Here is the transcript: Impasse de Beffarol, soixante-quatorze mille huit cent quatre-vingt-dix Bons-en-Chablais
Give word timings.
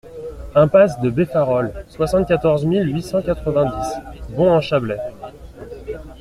Impasse 0.55 0.99
de 0.99 1.11
Beffarol, 1.11 1.71
soixante-quatorze 1.89 2.65
mille 2.65 2.91
huit 2.91 3.03
cent 3.03 3.21
quatre-vingt-dix 3.21 4.33
Bons-en-Chablais 4.35 4.97